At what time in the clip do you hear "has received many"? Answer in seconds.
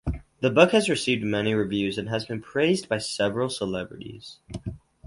0.71-1.53